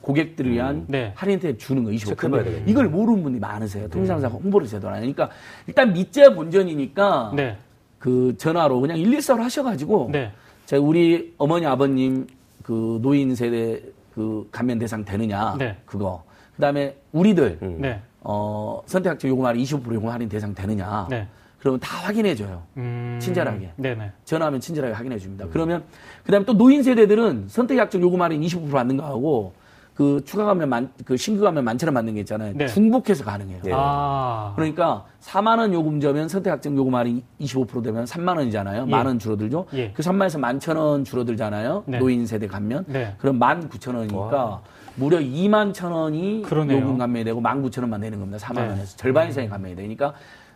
[0.00, 1.12] 고객들을 위한 네.
[1.14, 2.06] 할인 혜택 주는 거 25%.
[2.08, 2.68] 체크해봐야 되겠네요.
[2.68, 3.88] 이걸 모르는 분이 많으세요.
[3.88, 5.30] 통상사가 홍보를 제대로 안 하니까
[5.68, 7.56] 일단 밑자 본전이니까 네.
[8.00, 10.32] 그 전화로 그냥 114로 하셔가지고 네.
[10.72, 12.26] 제가 우리 어머니 아버님
[12.62, 13.82] 그 노인 세대
[14.14, 15.76] 그 감면 대상 되느냐 네.
[15.84, 16.24] 그거
[16.56, 18.00] 그다음에 우리들 네.
[18.20, 21.28] 어 선택약정 요금 할인 25% 요금 할인 대상 되느냐 네.
[21.58, 23.18] 그러면 다 확인해 줘요 음.
[23.20, 23.72] 친절하게.
[23.76, 24.12] 네네.
[24.24, 25.84] 전화하면 친절하게 확인해 줍니다 그러면
[26.24, 29.52] 그다음에 또 노인 세대들은 선택약정 요금 할인 25% 받는 거 하고
[29.94, 32.66] 그 추가 감면 만, 그 신규 감면 만천원 받는 게 있잖아요 네.
[32.66, 33.72] 중복해서 가능해요 예.
[33.74, 34.52] 아.
[34.56, 38.84] 그러니까 4만 원 요금제면 선택약정 요금 할인 25% 되면 3만 원이잖아요.
[38.86, 38.90] 예.
[38.90, 39.66] 만원 줄어들죠.
[39.74, 39.92] 예.
[39.92, 41.84] 그 3만에서 11,000원 줄어들잖아요.
[41.86, 41.98] 네.
[41.98, 42.84] 노인 세대 감면.
[42.88, 43.14] 네.
[43.18, 44.60] 그럼 19,000원이니까
[44.96, 46.82] 무려 2만 1,000원이 그러네요.
[46.82, 48.44] 요금 감면이 되고 19,000원만 내는 겁니다.
[48.44, 48.68] 4만 네.
[48.68, 50.12] 원에서 절반 이상이 감면이 되니까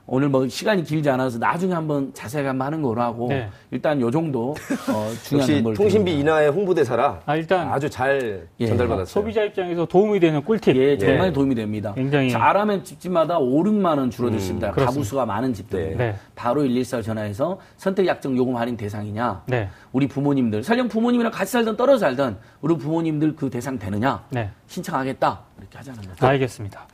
[0.08, 3.48] 오늘 뭐 시간이 길지 않아서 나중에 한번 자세하게 한번 하는 거로 하고 네.
[3.72, 6.30] 일단 요 정도 어, 중요한 역시 정보를 통신비 드립니다.
[6.32, 8.66] 인하의 홍보대사라 아, 일단 아주 잘 예.
[8.68, 9.06] 전달받았어요.
[9.06, 10.76] 소비자 입장에서 도움이 되는 꿀팁.
[10.76, 11.32] 예, 정말 예.
[11.32, 11.92] 도움이 됩니다.
[11.94, 14.70] 굉장히- 잘하면 집집마다 5, 6만 원 줄어들 수 있습니다.
[14.70, 14.92] 그렇습니다.
[14.92, 15.96] 가구수가 많은 집들.
[15.96, 16.14] 네.
[16.36, 19.42] 바로 114 전화해서 선택 약정 요금 할인 대상이냐?
[19.46, 19.68] 네.
[19.92, 24.22] 우리 부모님들, 설령 부모님이랑 같이 살든 떨어져 살든 우리 부모님들 그 대상 되느냐?
[24.30, 24.50] 네.
[24.68, 25.40] 신청하겠다.
[25.58, 26.26] 이렇게 하자는 거죠.
[26.26, 26.86] 알겠습니다.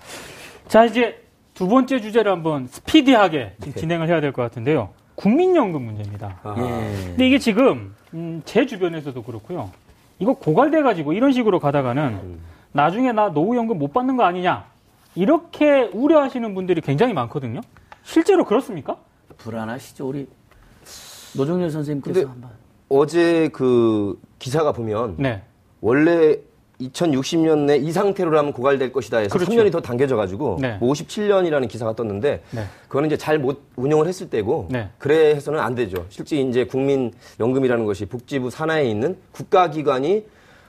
[0.68, 1.22] 자, 이제
[1.54, 4.90] 두 번째 주제를 한번 스피디하게 진행을 해야 될 것 같은데요.
[5.14, 6.38] 국민연금 문제입니다.
[6.42, 7.06] 아, 예.
[7.08, 9.70] 근데 이게 지금 음, 제 주변에서도 그렇고요.
[10.18, 12.38] 이거 고갈돼 가지고 이런 식으로 가다가는
[12.72, 14.64] 나중에 나 노후연금 못 받는 거 아니냐
[15.14, 17.60] 이렇게 우려하시는 분들이 굉장히 많거든요.
[18.02, 18.96] 실제로 그렇습니까?
[19.36, 20.26] 불안하시죠, 우리
[21.36, 22.50] 노정열 선생님께서 한번.
[22.88, 25.42] 어제 그 기사가 보면 네.
[25.80, 26.38] 원래
[26.90, 29.52] 2060년에 이 상태로라면 고갈될 것이다 해서 그렇죠.
[29.52, 30.78] 3년이 더 당겨져 가지고 네.
[30.80, 32.64] 57년이라는 기사가 떴는데 네.
[32.88, 34.88] 그거는 이제 잘 못 운영을 했을 때고 네.
[34.98, 36.06] 그래 해서는 안 되죠.
[36.08, 40.24] 실제 이제 국민연금이라는 것이 복지부 산하에 있는 국가기관이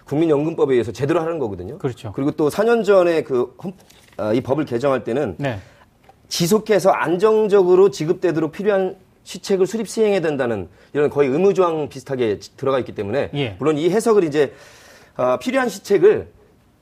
[0.06, 1.78] 국민연금법에 의해서 제대로 하는 거거든요.
[1.78, 2.12] 그렇죠.
[2.14, 3.56] 그리고 또 4년 전에 그
[4.34, 5.60] 이 법을 개정할 때는 네.
[6.28, 13.30] 지속해서 안정적으로 지급되도록 필요한 시책을 수립 시행해야 된다는 이런 거의 의무조항 비슷하게 들어가 있기 때문에
[13.34, 13.56] 예.
[13.58, 14.54] 물론 이 해석을 이제
[15.16, 16.28] 아, 필요한 시책을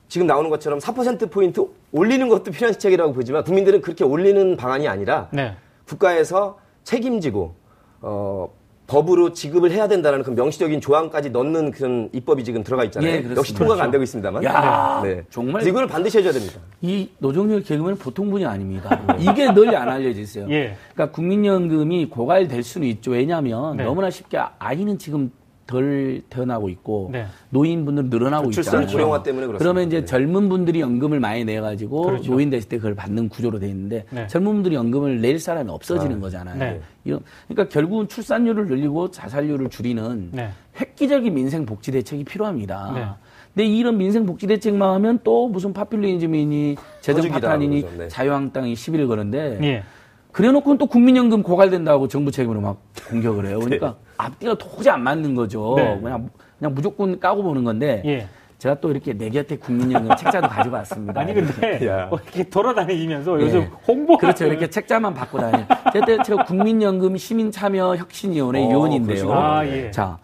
[0.07, 5.55] 지금 나오는 것처럼 4%포인트 올리는 것도 필요한 시책이라고 보지만 국민들은 그렇게 올리는 방안이 아니라 네.
[5.87, 7.55] 국가에서 책임지고
[8.01, 8.49] 어,
[8.87, 13.09] 법으로 지급을 해야 된다는 그 명시적인 조항까지 넣는 그런 입법이 지금 들어가 있잖아요.
[13.09, 13.39] 예, 그렇습니다.
[13.39, 13.91] 역시 통과가 안 그렇죠.
[13.93, 14.43] 되고 있습니다만.
[14.43, 15.23] 야, 네.
[15.29, 16.59] 정말 이거는 반드시 해줘야 됩니다.
[16.81, 19.01] 이 노정열 개그맨 보통 분이 아닙니다.
[19.17, 20.45] 이게 널리 안 알려져 있어요.
[20.49, 20.75] 예.
[20.93, 23.11] 그러니까 국민연금이 고갈될 수는 있죠.
[23.11, 23.85] 왜냐하면 네.
[23.85, 25.31] 너무나 쉽게 아이는 지금
[25.67, 27.25] 덜 태어나고 있고 네.
[27.49, 28.97] 노인분들은 늘어나고 그 출산 있잖아요.
[28.97, 29.63] 고령화 때문에 그렇습니다.
[29.63, 30.05] 그러면 이제 네.
[30.05, 32.31] 젊은 분들이 연금을 많이 내 가지고 그렇죠.
[32.31, 34.27] 노인 됐을 때 그걸 받는 구조로 돼 있는데 네.
[34.27, 36.57] 젊은 분들이 연금을 낼 사람이 없어지는 거잖아요.
[36.57, 36.81] 네.
[37.05, 40.49] 이런 그러니까 결국은 출산율을 늘리고 자살률을 줄이는 네.
[40.79, 42.91] 획기적인 민생 복지 대책이 필요합니다.
[42.93, 43.05] 네.
[43.53, 47.85] 근데 이런 민생 복지 대책만 하면 또 무슨 파퓰리즘이니 재정 파탄이니.
[47.97, 48.07] 네.
[48.07, 49.83] 자유한국당이 시비를 거는데 예.
[50.31, 52.77] 그래놓고는 또 국민연금 고갈된다고 정부 책임으로 막
[53.09, 53.59] 공격을 해요.
[53.63, 55.75] 그러니까 앞뒤가 도저히 안 맞는 거죠.
[55.77, 55.99] 네.
[56.01, 58.27] 그냥 그냥 무조건 까고 보는 건데 예.
[58.59, 61.19] 제가 또 이렇게 내 곁에 국민연금 책자도 가지고 왔습니다.
[61.21, 62.05] 아니 근데 야.
[62.05, 63.45] 뭐 이렇게 돌아다니면서 예.
[63.45, 64.45] 요즘 홍보 그렇죠.
[64.45, 65.63] 이렇게 책자만 받고 다니.
[65.91, 69.33] 제가 제가 국민연금 시민참여혁신위원회 어, 위원인데요.
[69.33, 69.89] 아, 예.
[69.89, 70.19] 자,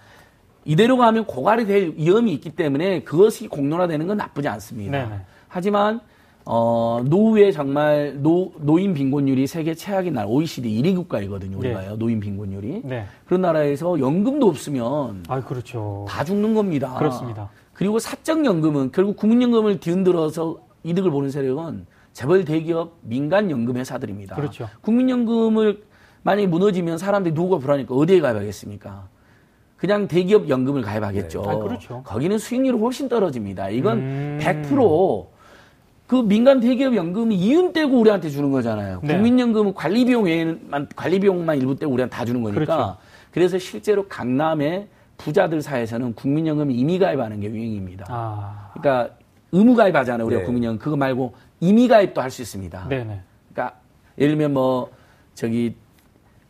[0.66, 4.92] 이대로 가면 고갈이 될 위험이 있기 때문에 그것이 공론화되는 건 나쁘지 않습니다.
[4.92, 5.22] 네네.
[5.48, 6.02] 하지만
[6.50, 11.58] 어, 노후에 정말 노, 노인 빈곤율이 세계 최악인 나라 OECD 1위 국가이거든요.
[11.58, 11.98] 우리가요.
[11.98, 12.84] 노인 빈곤율이.
[12.86, 13.06] 네.
[13.26, 16.06] 그런 나라에서 연금도 없으면 아 그렇죠.
[16.08, 16.96] 다 죽는 겁니다.
[16.98, 17.50] 그렇습니다.
[17.74, 24.38] 그리고 사적연금은 결국 국민연금을 뒤흔들어서 이득을 보는 세력은 재벌 대기업 민간 연금 회사들입니다.
[24.38, 24.70] 그렇죠.
[24.82, 25.84] 국민연금을
[26.24, 29.10] 만약에 무너지면 사람들이 누구가 불안하니까 어디에 가입하겠습니까?
[29.76, 31.42] 그냥 대기업 연금을 가입하겠죠.
[31.42, 31.50] 네.
[31.50, 32.04] 아, 그렇죠.
[32.04, 33.70] 거기는 수익률이 훨씬 떨어집니다.
[33.70, 34.40] 이건 음.
[34.42, 35.37] 100%
[36.08, 39.02] 그 민간 대기업 연금이 이윤 떼고 우리한테 주는 거잖아요.
[39.04, 39.14] 네.
[39.14, 42.64] 국민연금은 관리 비용 외에는 관리 비용만 일부 떼고 우리한테 다 주는 거니까.
[42.66, 42.98] 그렇죠.
[43.32, 48.06] 그래서 실제로 강남의 부자들 사이에서는 국민연금 임의 가입하는 게 유행입니다.
[48.08, 48.72] 아.
[48.74, 49.16] 그러니까
[49.52, 50.26] 의무 가입하잖아요.
[50.26, 50.46] 우리가 네.
[50.46, 52.88] 국민연금 그거 말고 임의 가입도 할 수 있습니다.
[52.88, 53.20] 네네.
[53.52, 53.78] 그러니까
[54.18, 54.90] 예를 들면 뭐
[55.36, 55.76] 저기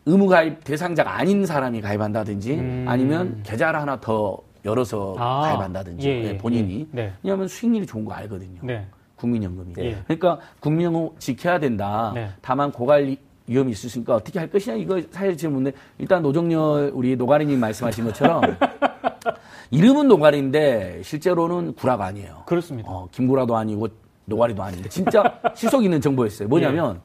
[0.06, 2.84] 의무 가입 대상자가 아닌 사람이 가입한다든지 음.
[2.88, 5.40] 아니면 계좌를 하나 더 열어서 아.
[5.42, 6.96] 가입한다든지 예, 예, 네, 본인이 예.
[6.96, 7.12] 네.
[7.24, 8.60] 왜냐하면 수익률이 좋은 거 알거든요.
[8.62, 8.86] 네.
[9.18, 9.74] 국민연금이.
[9.78, 9.98] 예.
[10.04, 12.12] 그러니까 국민연금 지켜야 된다.
[12.14, 12.30] 네.
[12.40, 17.16] 다만 고갈 위험이 있을 수 있으니까 어떻게 할 것이냐 이거 사실 질문인데 일단 노정열 우리
[17.16, 18.42] 노가리님 말씀하신 것처럼
[19.70, 22.42] 이름은 노가리인데 실제로는 구라가 아니에요.
[22.46, 22.90] 그렇습니다.
[22.90, 23.88] 어, 김구라도 아니고
[24.26, 26.46] 노가리도 아닌데 진짜 실속 있는 정보였어요.
[26.46, 26.48] 예.
[26.48, 27.00] 뭐냐면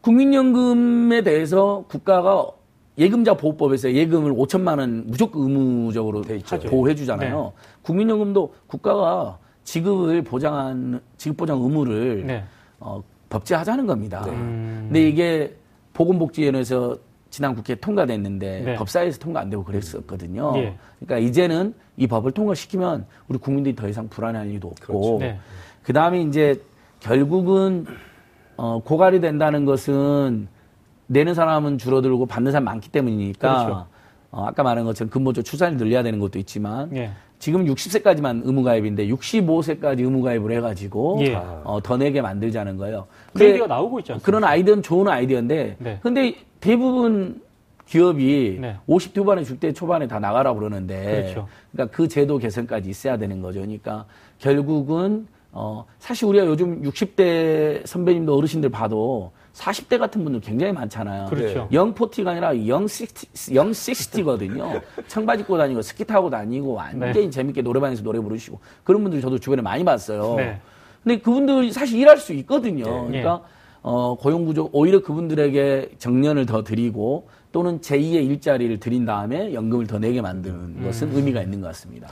[0.00, 2.46] 국민연금에 대해서 국가가
[2.96, 6.58] 예금자 보호법에서 예금을 5천만 원 무조건 의무적으로 있죠.
[6.60, 7.52] 보호해 주잖아요.
[7.82, 12.44] 국민연금도 국가가 지급을 보장한 지급 보장 의무를 네.
[12.80, 14.24] 어, 법제하자는 겁니다.
[14.26, 14.84] 음.
[14.86, 15.54] 근데 이게
[15.92, 16.96] 보건복지위원회에서
[17.28, 18.74] 지난 국회에 통과됐는데 네.
[18.76, 20.54] 법사위에서 통과 안 되고 그랬었거든요.
[20.56, 20.78] 예.
[20.98, 25.18] 그러니까 이제는 이 법을 통과시키면 우리 국민들이 더 이상 불안할 일도 없고 그렇죠.
[25.18, 25.38] 네.
[25.82, 26.62] 그 다음에 이제
[27.00, 27.84] 결국은
[28.56, 30.48] 어, 고갈이 된다는 것은
[31.08, 33.86] 내는 사람은 줄어들고 받는 사람 많기 때문이니까 그렇죠.
[34.30, 37.10] 어, 아까 말한 것처럼 근본적 출산을 늘려야 되는 것도 있지만 예.
[37.38, 41.34] 지금 60세까지만 의무가입인데 65세까지 의무가입을 해가지고 예.
[41.34, 43.06] 어, 더 내게 만들자는 거예요.
[43.32, 44.26] 그 얘기가 나오고 있지 않습니까?
[44.26, 45.98] 그런 아이디어는 좋은 아이디어인데 네.
[46.02, 47.40] 근데 대부분
[47.86, 48.76] 기업이 네.
[48.86, 51.48] 50 후반에 줄때 초반에 다 나가라 그러는데 그렇죠.
[51.72, 53.60] 그러니까 그 제도 개선까지 있어야 되는 거죠.
[53.60, 54.04] 그러니까
[54.38, 61.26] 결국은 어 사실 우리가 요즘 60대 선배님들 어르신들 봐도 40대 같은 분들 굉장히 많잖아요.
[61.26, 61.68] 그렇죠.
[61.72, 64.80] 영포티가 아니라 영식티, 영식스티거든요.
[65.08, 69.60] 청바지 입고 다니고 스키 타고 다니고 완전히 재밌게 노래방에서 노래 부르시고 그런 분들 저도 주변에
[69.62, 70.36] 많이 봤어요.
[70.36, 70.60] 네.
[71.02, 72.84] 근데 그분들이 사실 일할 수 있거든요.
[73.08, 73.20] 네.
[73.22, 73.42] 그러니까
[73.82, 80.20] 어, 고용구조 오히려 그분들에게 정년을 더 드리고 또는 제2의 일자리를 드린 다음에 연금을 더 내게
[80.20, 80.82] 만드는 음.
[80.84, 82.08] 것은 의미가 있는 것 같습니다.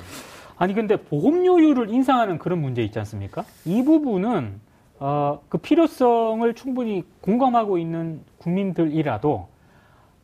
[0.59, 3.45] 아니 근데 보험료율을 인상하는 그런 문제 있지 않습니까?
[3.67, 4.61] 이 부분은
[4.99, 9.49] 어, 그 필요성을 충분히 공감하고 있는 국민들이라도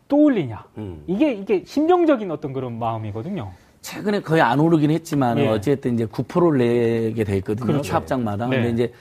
[0.08, 0.64] 또 올리냐?
[0.78, 1.02] 음.
[1.06, 3.52] 이게 이게 심정적인 어떤 그런 마음이거든요.
[3.82, 5.48] 최근에 거의 안 오르긴 했지만 예.
[5.48, 7.66] 어쨌든 이제 9%를 내게 돼 있거든요.
[7.66, 7.90] 그렇죠.
[7.90, 8.46] 사업장마다.
[8.46, 8.56] 네.
[8.56, 8.92] 근데 이제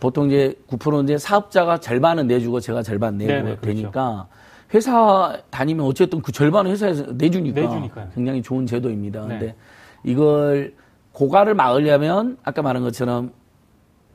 [0.00, 3.60] 보통 이제 9% 이제 사업자가 절반은 내주고 제가 절반 내고 네네, 그렇죠.
[3.66, 4.26] 되니까
[4.74, 8.08] 회사 다니면 어쨌든 그 절반은 회사에서 내주니까 내주니까요.
[8.14, 9.26] 굉장히 좋은 제도입니다.
[9.26, 9.28] 네.
[9.28, 9.54] 근데
[10.02, 10.74] 이걸
[11.12, 13.32] 고갈을 막으려면 아까 말한 것처럼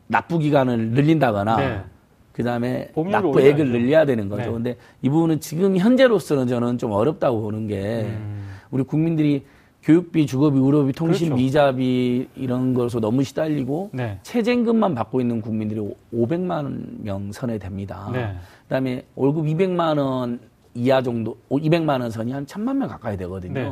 [0.07, 1.81] 납부 기간을 늘린다거나 네.
[2.31, 3.71] 그다음에 납부액을.
[3.71, 4.43] 늘려야 되는 거죠.
[4.43, 4.51] 네.
[4.51, 8.47] 근데 이 부분은 지금 현재로서는 저는 좀 어렵다고 보는 게 음.
[8.69, 9.43] 우리 국민들이
[9.81, 11.41] 교육비, 주거비, 의료비, 통신, 그렇죠.
[11.41, 14.19] 미자비 이런 것으로 너무 시달리고 네.
[14.21, 15.79] 최저임금만 받고 있는 국민들이
[16.13, 18.09] 500만 명 선에 됩니다.
[18.13, 18.35] 네.
[18.63, 20.39] 그다음에 월급 200만 원
[20.75, 23.53] 이하 정도, 200만 원 선이 한 1000만 명 가까이 되거든요.
[23.53, 23.71] 네.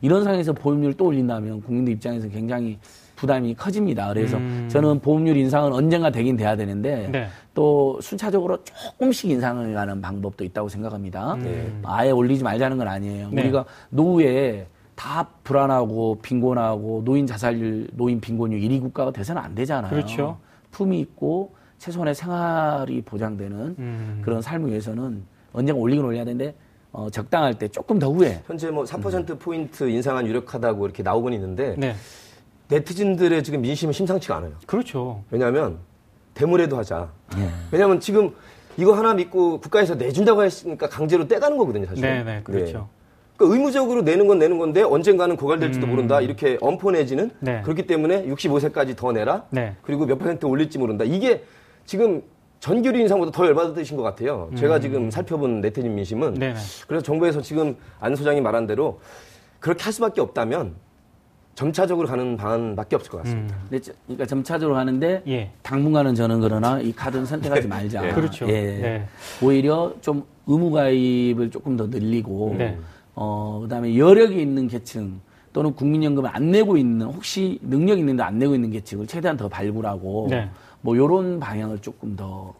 [0.00, 2.78] 이런 상황에서 보험료를 또 올린다면 국민들 입장에서 굉장히
[3.20, 4.08] 부담이 커집니다.
[4.08, 4.66] 그래서 음.
[4.70, 7.28] 저는 보험료 인상은 언젠가 되긴 돼야 되는데 네.
[7.52, 11.36] 또 순차적으로 조금씩 인상을 가는 방법도 있다고 생각합니다.
[11.36, 11.70] 네.
[11.82, 13.28] 아예 올리지 말자는 건 아니에요.
[13.30, 13.42] 네.
[13.42, 19.90] 우리가 노후에 다 불안하고 빈곤하고 노인 자살률, 노인 빈곤율 1위 국가가 돼서는 안 되잖아요.
[19.90, 20.38] 그렇죠.
[20.70, 24.22] 품이 있고 최소한의 생활이 보장되는 음.
[24.24, 26.54] 그런 삶을 위해서는 언젠가 올리긴 올려야 되는데
[26.90, 31.94] 어, 적당할 때 조금 더 후에 현재 뭐4% 포인트 인상안 유력하다고 이렇게 나오곤 있는데 네.
[32.70, 34.52] 네티즌들의 지금 민심은 심상치가 않아요.
[34.66, 35.22] 그렇죠.
[35.30, 35.78] 왜냐하면
[36.34, 37.10] 대물에도 하자.
[37.36, 37.50] 예.
[37.72, 38.32] 왜냐하면 지금
[38.76, 42.02] 이거 하나 믿고 국가에서 내준다고 했으니까 강제로 떼가는 거거든요, 사실.
[42.02, 42.88] 네, 네, 그렇죠.
[43.36, 45.90] 그러니까 의무적으로 내는 건 내는 건데 언젠가는 고갈될지도 음.
[45.90, 46.20] 모른다.
[46.20, 47.62] 이렇게 엄포 내지는 네.
[47.62, 49.44] 그렇기 때문에 65세까지 더 내라.
[49.50, 49.76] 네.
[49.82, 51.04] 그리고 몇 퍼센트 올릴지 모른다.
[51.04, 51.44] 이게
[51.84, 52.22] 지금
[52.60, 54.50] 전교류 인상보다 더 열받으신 것 같아요.
[54.56, 56.34] 제가 지금 살펴본 네티즌 민심은 음.
[56.34, 56.60] 네, 네.
[56.86, 59.00] 그래서 정부에서 지금 안 소장이 말한 대로
[59.58, 60.74] 그렇게 할 수밖에 없다면
[61.64, 63.54] 점차적으로 가는 방안밖에 없을 것 같습니다.
[63.54, 63.60] 음.
[63.68, 65.50] 근데 저- 그러니까 점차적으로 가는데 예.
[65.62, 68.00] 당분간은 저는 그러나 이 카드는 선택하지 말자.
[68.00, 68.12] 네.
[68.14, 68.48] 그렇죠.
[68.48, 68.52] 예.
[68.80, 69.06] 네.
[69.42, 72.78] 오히려 좀 의무 가입을 조금 더 늘리고 네.
[73.14, 75.20] 어 그다음에 여력이 있는 계층
[75.52, 80.28] 또는 국민연금을 안 내고 있는 혹시 능력 있는데 안 내고 있는 계층을 최대한 더 발굴하고
[80.30, 80.48] 네.
[80.80, 82.54] 뭐 요런 방향을 조금 더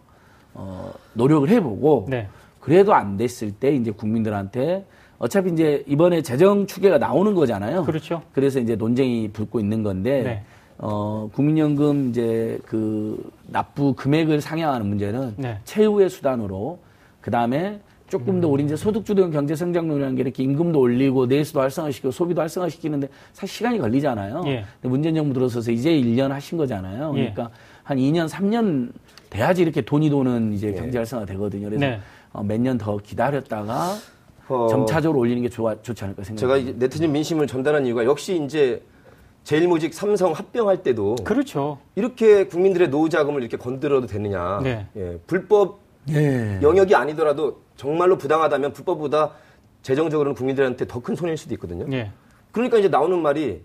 [0.52, 2.28] 어, 노력을 해보고 네.
[2.60, 4.84] 그래도 안 됐을 때 이제 국민들한테
[5.20, 7.84] 어차피 이제 이번에 재정 추계가 나오는 거잖아요.
[7.84, 8.22] 그렇죠.
[8.32, 10.42] 그래서 이제 논쟁이 붙고 있는 건데 네.
[10.78, 15.58] 어, 국민연금 이제 그 납부 금액을 상향하는 문제는 네.
[15.64, 16.78] 최후의 수단으로
[17.20, 22.40] 그 다음에 조금 더 우리 이제 소득주도형 경제성장론이라는 게 이렇게 임금도 올리고 내수도 활성화시키고 소비도
[22.40, 24.42] 활성화시키는데 사실 시간이 걸리잖아요.
[24.46, 24.64] 예.
[24.80, 27.12] 근데 문재인 정부 들어서서 이제 1년 하신 거잖아요.
[27.16, 27.30] 예.
[27.30, 27.50] 그러니까
[27.84, 28.90] 한 2년, 3년
[29.28, 30.72] 돼야지 이렇게 돈이 도는 이제 예.
[30.72, 31.66] 경제 활성화 되거든요.
[31.68, 32.00] 그래서 네.
[32.32, 33.94] 어, 몇 년 더 기다렸다가
[34.50, 36.70] 어, 점차적으로 올리는 게 좋아, 좋지 않을까 제가 생각합니다.
[36.70, 38.82] 이제 네티즌 민심을 전달한 이유가 역시 이제
[39.44, 41.78] 제일모직 삼성 합병할 때도 그렇죠.
[41.94, 44.60] 이렇게 국민들의 노후 자금을 이렇게 건드려도 되느냐.
[44.62, 44.86] 네.
[44.96, 45.78] 예, 불법
[46.10, 46.58] 예.
[46.62, 49.32] 영역이 아니더라도 정말로 부당하다면 불법보다
[49.82, 51.86] 재정적으로는 국민들한테 더 큰 손해일 수도 있거든요.
[51.92, 52.10] 예.
[52.52, 53.62] 그러니까 이제 나오는 말이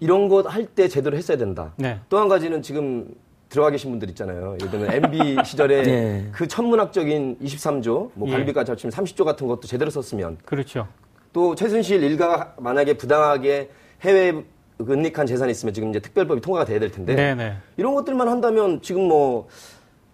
[0.00, 1.72] 이런 것 할 때 제대로 했어야 된다.
[1.76, 1.98] 네.
[2.08, 3.08] 또한 가지는 지금
[3.48, 4.56] 들어가 계신 분들 있잖아요.
[4.60, 6.28] 예를 들면 MB 시절에 네.
[6.32, 8.32] 그 천문학적인 23조, 뭐 예.
[8.32, 10.88] 관리비까지 합치면 30조 같은 것도 제대로 썼으면 그렇죠.
[11.32, 13.70] 또 최순실 일가가 만약에 부당하게
[14.02, 14.42] 해외
[14.80, 17.56] 은닉한 재산이 있으면 지금 이제 특별법이 통과가 돼야 될 텐데 네, 네.
[17.76, 19.48] 이런 것들만 한다면 지금 뭐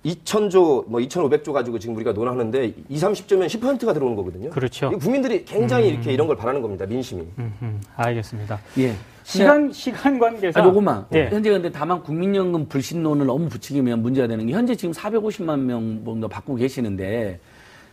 [0.04, 4.50] 2,000조, 뭐 2,500조 가지고 지금 우리가 논하는데 2, 30조면 10%가 들어오는 거거든요.
[4.50, 4.90] 그렇죠.
[4.90, 6.86] 국민들이 굉장히 이렇게 이런 걸 바라는 겁니다.
[6.86, 7.22] 민심이.
[7.38, 8.60] 음, 음, 알겠습니다.
[8.78, 8.94] 예.
[9.24, 11.06] 시간 시간 관계상 아, 요것만.
[11.14, 11.28] 예.
[11.28, 16.28] 현재 근데 다만 국민연금 불신론을 너무 붙이면 문제가 되는 게 현재 지금 450만 명 정도
[16.28, 17.40] 받고 계시는데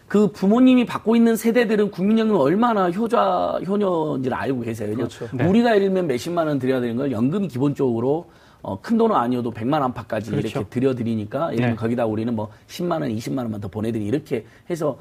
[0.08, 4.96] 그 부모님이 받고 있는 세대들은 국민연금 얼마나 효자 효녀인지를 알고 계세요.
[4.96, 5.28] 그렇죠.
[5.32, 5.46] 네.
[5.46, 8.26] 우리가 예를 들면 몇십만 원 드려야 되는 걸 연금이 기본적으로
[8.62, 10.48] 어, 큰 돈은 아니어도 100만 원파까지 그렇죠.
[10.48, 11.76] 이렇게 드려드리니까 예를 들면 네.
[11.76, 14.98] 거기다 우리는 뭐 10만 원, 20만 원만 더 보내드리 이렇게 해서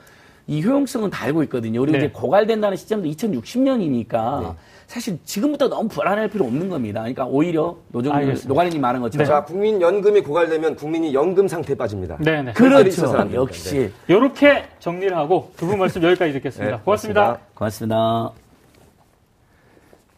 [0.47, 1.83] 이 효용성은 다 알고 있거든요.
[1.83, 2.05] 우리가 네.
[2.05, 4.55] 이제 고갈된다는 시점도 2060년이니까
[4.89, 7.01] 사실 지금부터 너무 불안할 필요 없는 겁니다.
[7.01, 8.49] 그러니까 오히려 노정 알겠습니다.
[8.49, 12.17] 노관리님 말한 것처럼 자, 국민 연금이 고갈되면 국민이 연금 상태에 빠집니다.
[12.21, 12.53] 네, 네.
[12.55, 13.29] 그렇죠.
[13.35, 16.77] 역시 이렇게 정리를 하고 두 분 말씀 여기까지 듣겠습니다.
[16.79, 17.39] 네, 고맙습니다.
[17.55, 18.33] 고맙습니다.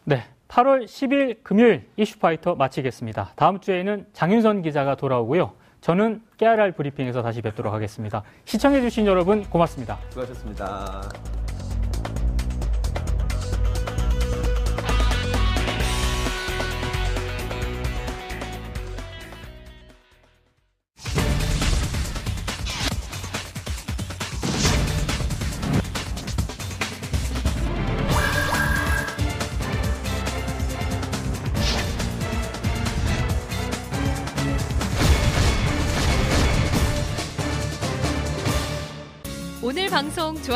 [0.05, 0.23] 네.
[0.47, 3.33] 8월 10일 금요일 이슈파이터 마치겠습니다.
[3.35, 5.51] 다음 주에는 장윤선 기자가 돌아오고요.
[5.81, 8.23] 저는 깨알알 브리핑에서 다시 뵙도록 하겠습니다.
[8.45, 9.99] 시청해주신 여러분 고맙습니다.
[10.11, 11.50] 수고하셨습니다.